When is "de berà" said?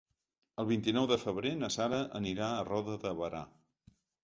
3.07-3.45